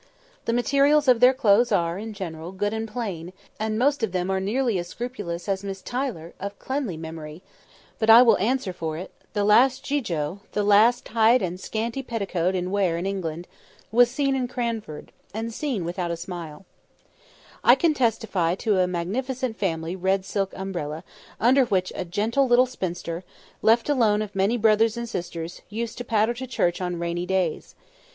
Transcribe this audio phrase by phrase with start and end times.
[0.45, 4.31] The materials of their clothes are, in general, good and plain, and most of them
[4.31, 7.43] are nearly as scrupulous as Miss Tyler, of cleanly memory;
[7.99, 12.55] but I will answer for it, the last gigot, the last tight and scanty petticoat
[12.55, 13.47] in wear in England,
[13.91, 16.65] was seen in Cranford—and seen without a smile.
[16.65, 20.25] [Picture: A magnificent family red silk umbrella] I can testify to a magnificent family red
[20.25, 21.03] silk umbrella,
[21.39, 23.23] under which a gentle little spinster,
[23.61, 27.75] left alone of many brothers and sisters, used to patter to church on rainy days.